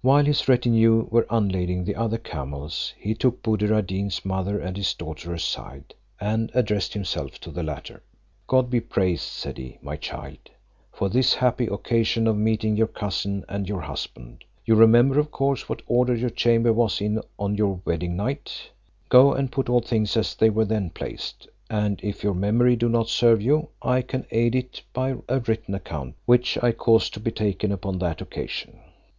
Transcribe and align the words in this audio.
While 0.00 0.24
his 0.24 0.48
retinue 0.48 1.06
were 1.10 1.26
unlading 1.28 1.84
the 1.84 1.94
other 1.94 2.16
camels, 2.16 2.94
he 2.96 3.12
took 3.12 3.42
Buddir 3.42 3.70
ad 3.74 3.88
Deen's 3.88 4.24
mother 4.24 4.58
and 4.58 4.74
his 4.78 4.94
daughter 4.94 5.34
aside; 5.34 5.92
and 6.18 6.50
addressed 6.54 6.94
himself 6.94 7.38
to 7.40 7.50
the 7.50 7.62
latter: 7.62 8.02
"God 8.46 8.70
be 8.70 8.80
praised," 8.80 9.24
said 9.24 9.58
he, 9.58 9.76
"my 9.82 9.96
child, 9.96 10.38
for 10.90 11.10
this 11.10 11.34
happy 11.34 11.66
occasion 11.66 12.26
of 12.26 12.38
meeting 12.38 12.76
your 12.78 12.86
cousin 12.86 13.44
and 13.46 13.68
your 13.68 13.82
husband! 13.82 14.42
You 14.64 14.74
remember, 14.74 15.18
of 15.18 15.30
course, 15.30 15.68
what 15.68 15.82
order 15.86 16.14
your 16.14 16.30
chamber 16.30 16.72
was 16.72 17.02
in 17.02 17.20
on 17.38 17.56
your 17.56 17.82
wedding 17.84 18.16
night: 18.16 18.70
go 19.10 19.34
and 19.34 19.52
put 19.52 19.68
all 19.68 19.80
things 19.80 20.16
as 20.16 20.34
they 20.34 20.48
were 20.48 20.64
then 20.64 20.88
placed; 20.88 21.46
and 21.68 22.00
if 22.02 22.24
your 22.24 22.32
memory 22.32 22.74
do 22.74 22.88
not 22.88 23.10
serve 23.10 23.42
you, 23.42 23.68
I 23.82 24.00
can 24.00 24.24
aid 24.30 24.54
it 24.54 24.80
by 24.94 25.16
a 25.28 25.40
written 25.40 25.74
account, 25.74 26.14
which 26.24 26.56
I 26.62 26.72
caused 26.72 27.12
to 27.12 27.20
be 27.20 27.32
taken 27.32 27.70
upon 27.70 27.98
that 27.98 28.22
occasion." 28.22 28.78